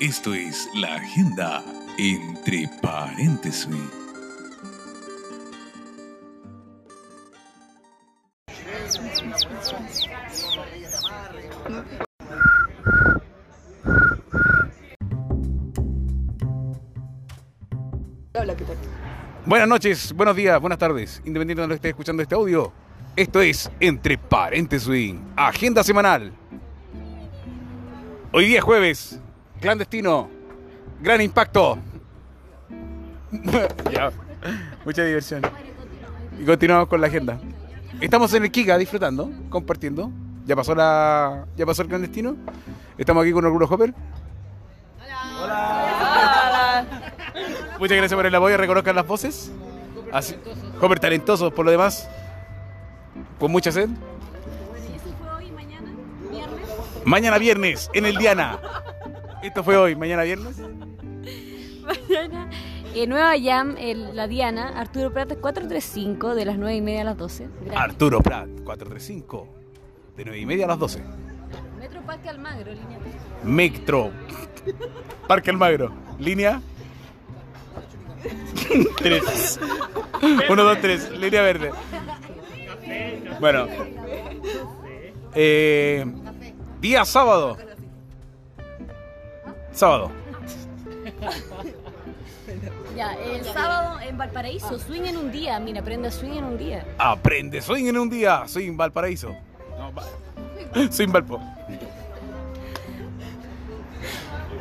Esto 0.00 0.32
es 0.32 0.68
la 0.76 0.94
agenda 0.94 1.64
entre 1.98 2.70
paréntesis. 2.80 3.74
Buenas 19.44 19.68
noches, 19.68 20.12
buenos 20.12 20.36
días, 20.36 20.60
buenas 20.60 20.78
tardes, 20.78 21.20
independiente 21.24 21.60
de 21.60 21.62
donde 21.62 21.74
esté 21.74 21.88
escuchando 21.88 22.22
este 22.22 22.36
audio. 22.36 22.72
Esto 23.16 23.40
es 23.40 23.68
Entre 23.80 24.16
Paréntesis, 24.16 25.16
agenda 25.34 25.82
semanal. 25.82 26.32
Hoy 28.30 28.46
día 28.46 28.58
es 28.58 28.64
jueves, 28.64 29.20
clandestino, 29.58 30.28
gran 31.00 31.20
impacto. 31.20 31.78
Ya, 33.92 34.10
Mucha 34.84 35.04
diversión. 35.04 35.42
Y 36.40 36.44
continuamos 36.44 36.88
con 36.88 37.00
la 37.00 37.08
agenda. 37.08 37.38
Estamos 38.00 38.32
en 38.32 38.44
el 38.44 38.50
Kika 38.50 38.78
disfrutando, 38.78 39.30
compartiendo. 39.50 40.10
Ya 40.46 40.56
pasó 40.56 40.74
la. 40.74 41.46
Ya 41.56 41.66
pasó 41.66 41.82
el 41.82 41.88
clandestino. 41.88 42.36
Estamos 42.96 43.22
aquí 43.22 43.32
con 43.32 43.44
Orgullo 43.44 43.66
Hopper. 43.66 43.92
Muchas 47.78 47.96
gracias 47.96 48.16
por 48.16 48.26
el 48.26 48.34
apoyo, 48.34 48.56
reconozcan 48.56 48.96
las 48.96 49.06
voces. 49.06 49.52
Así, 50.12 50.36
Hopper 50.80 50.98
talentoso 50.98 51.50
por 51.50 51.64
lo 51.64 51.70
demás. 51.70 52.08
Con 53.38 53.52
mucha 53.52 53.70
sed. 53.70 53.88
Eso 53.88 55.14
fue 55.18 55.30
hoy, 55.30 55.50
mañana, 55.52 55.90
viernes. 56.30 56.68
Mañana 57.04 57.38
viernes 57.38 57.90
en 57.92 58.06
el 58.06 58.16
Diana. 58.16 58.58
Esto 59.42 59.62
fue 59.62 59.76
hoy, 59.76 59.94
mañana 59.96 60.22
viernes. 60.24 60.56
Mañana, 61.82 62.50
eh, 62.94 63.06
nueva 63.06 63.32
Jam, 63.42 63.76
el- 63.78 64.14
la 64.14 64.26
Diana, 64.28 64.68
Arturo 64.78 65.12
Prat 65.12 65.28
435, 65.40 66.34
de 66.34 66.44
las 66.44 66.58
9 66.58 66.76
y 66.76 66.80
media 66.82 67.02
a 67.02 67.04
las 67.04 67.16
12. 67.16 67.48
Gracias. 67.60 67.80
Arturo 67.82 68.20
Prat, 68.20 68.48
435. 68.64 69.48
De 70.16 70.24
9 70.24 70.38
y 70.40 70.46
media 70.46 70.64
a 70.64 70.68
las 70.68 70.78
12. 70.78 71.02
Metro 71.78 72.02
Parque 72.02 72.28
Almagro, 72.28 72.72
línea 72.72 72.98
3. 72.98 73.14
Metro. 73.44 74.10
Parque 75.28 75.50
Almagro. 75.50 75.92
Línea. 76.18 76.60
3. 78.98 79.60
1, 80.50 80.62
2, 80.64 80.80
3. 80.80 81.10
Línea 81.12 81.42
verde. 81.42 81.70
Bueno. 83.40 83.66
Eh, 85.34 86.04
día 86.80 87.04
sábado. 87.04 87.56
Sábado. 89.78 90.10
Ya, 92.96 93.12
el 93.14 93.44
sábado 93.44 94.00
en 94.00 94.18
Valparaíso, 94.18 94.76
swing 94.78 95.02
en 95.02 95.16
un 95.16 95.30
día. 95.30 95.60
Mira, 95.60 95.80
aprende 95.82 96.08
a 96.08 96.10
swing 96.10 96.32
en 96.32 96.44
un 96.44 96.58
día. 96.58 96.84
Aprende 96.98 97.60
swing 97.62 97.84
en 97.86 97.96
un 97.96 98.10
día. 98.10 98.42
Soy 98.48 98.66
en 98.66 98.76
Valparaíso. 98.76 99.36
No, 99.78 99.92
va- 99.94 100.02
Soy 100.90 101.04
en 101.04 101.12
Valpo. 101.12 101.40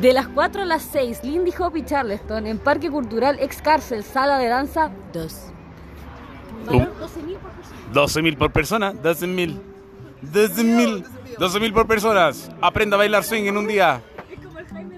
De 0.00 0.12
las 0.12 0.28
4 0.28 0.62
a 0.62 0.64
las 0.64 0.82
6, 0.82 1.24
Lindy 1.24 1.52
Hop 1.58 1.76
y 1.76 1.84
Charleston, 1.84 2.46
en 2.46 2.58
Parque 2.58 2.88
Cultural 2.88 3.36
Ex 3.40 3.60
Cárcel, 3.60 4.04
Sala 4.04 4.38
de 4.38 4.46
Danza 4.46 4.90
2. 5.12 5.36
Valor 6.66 6.94
12.000 7.00 7.36
por 7.38 7.50
persona. 7.50 7.92
12 7.92 8.22
mil 8.22 8.36
por 8.36 8.52
persona. 8.52 8.92
12 8.92 9.26
mil. 9.26 9.60
12 10.22 10.62
mil. 10.64 11.04
12 11.38 11.58
mil 11.60 11.72
por 11.72 11.86
personas. 11.88 12.50
Aprenda 12.60 12.94
a 12.96 12.98
bailar 12.98 13.24
swing 13.24 13.44
en 13.46 13.56
un 13.56 13.66
día. 13.66 14.00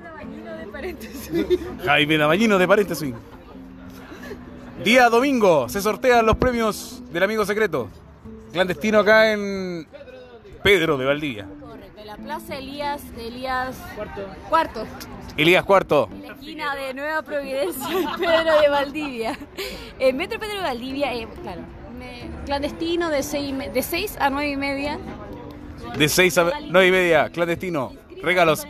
Jaime 0.03 0.09
Dabañino 0.09 0.57
de 0.57 0.67
paréntesis. 0.67 1.31
Jaime 1.85 2.19
de 2.59 2.69
Paréntesis. 2.69 3.15
Día 4.85 5.09
domingo 5.09 5.69
se 5.69 5.81
sortean 5.81 6.27
los 6.27 6.37
premios 6.37 7.03
del 7.13 7.23
amigo 7.23 7.45
secreto. 7.45 7.89
Clandestino 8.53 8.99
acá 9.01 9.33
en 9.33 9.87
Pedro 10.63 10.99
de 10.99 11.05
Valdivia. 11.05 11.47
Correcto, 11.61 12.01
en 12.01 12.07
la 12.07 12.17
Plaza 12.17 12.57
Elías, 12.59 13.03
Elías 13.17 13.77
Cuarto. 13.95 14.23
Cuarto. 14.49 14.87
Elías 15.37 15.65
Cuarto. 15.65 16.09
En 16.13 16.23
la 16.23 16.29
esquina 16.35 16.75
de 16.75 16.95
Nueva 16.95 17.23
Providencia 17.23 17.87
Pedro 18.19 18.61
de 18.61 18.69
Valdivia. 18.69 19.39
En 19.99 20.17
Metro 20.17 20.39
Pedro 20.41 20.57
de 20.57 20.63
Valdivia, 20.63 21.15
eh, 21.15 21.29
claro, 21.43 21.63
me- 21.99 22.29
clandestino 22.45 23.09
de 23.09 23.23
6 23.23 23.55
de 23.73 23.83
seis 23.83 24.17
a 24.21 24.31
9 24.31 24.51
y 24.51 24.57
media. 24.57 24.99
De 25.97 26.09
6 26.09 26.39
a 26.39 26.51
9 26.69 26.87
y 26.89 26.91
media. 26.91 27.31
Clandestino. 27.31 27.93
Regalos. 28.23 28.67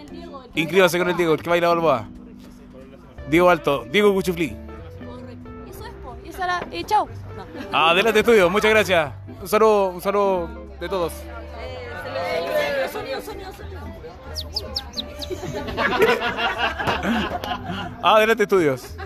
Inscríbase 0.54 0.98
con 0.98 1.08
el 1.08 1.16
Diego, 1.16 1.34
el 1.34 1.42
que 1.42 1.48
baila 1.50 1.68
Balboa. 1.68 2.08
Diego 3.28 3.48
Alto. 3.48 3.86
Diego 3.90 4.12
Cuchuflí. 4.12 4.56
Y 5.66 5.70
eso 5.70 5.84
es, 5.86 5.92
po. 6.02 6.16
Y 6.24 6.28
eso 6.28 6.42
era, 6.42 6.60
eh, 6.70 6.84
chao. 6.84 7.08
No. 7.70 7.78
Adelante 7.78 8.20
estudio. 8.20 8.50
Muchas 8.50 8.70
gracias. 8.70 9.12
Un 9.40 9.48
saludo, 9.48 9.88
un 9.88 10.00
saludo 10.02 10.48
de 10.78 10.88
todos. 10.88 11.12
Sonido, 12.92 13.22
sonido. 13.22 13.50
Adelante 18.02 18.42
estudios. 18.42 18.96